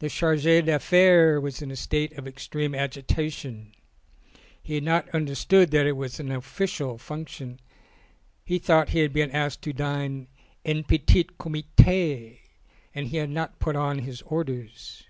The 0.00 0.08
Charge 0.08 0.42
d' 0.42 0.68
Affaires 0.68 1.40
was 1.40 1.62
in 1.62 1.70
a 1.70 1.76
state 1.76 2.12
of 2.18 2.26
extreme 2.26 2.72
agita 2.72 3.30
tion; 3.32 3.70
he 4.60 4.74
had 4.74 4.82
not 4.82 5.08
understood 5.10 5.70
that 5.70 5.86
it 5.86 5.92
was 5.92 6.18
an 6.18 6.32
official 6.32 6.98
function, 6.98 7.60
he 8.44 8.58
thought 8.58 8.88
he 8.88 8.98
had 8.98 9.12
been 9.12 9.30
asked 9.30 9.62
to 9.62 9.72
dine 9.72 10.26
en 10.64 10.82
petit 10.82 11.28
comitS, 11.38 12.40
and 12.96 13.06
he 13.06 13.18
had 13.18 13.30
not 13.30 13.60
put 13.60 13.76
on 13.76 14.00
his 14.00 14.22
orders. 14.22 15.04